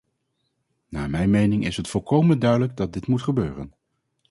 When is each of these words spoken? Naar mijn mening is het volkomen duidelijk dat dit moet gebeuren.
Naar 0.89 1.09
mijn 1.09 1.29
mening 1.29 1.65
is 1.65 1.77
het 1.77 1.87
volkomen 1.87 2.39
duidelijk 2.39 2.77
dat 2.77 2.93
dit 2.93 3.07
moet 3.07 3.21
gebeuren. 3.21 3.73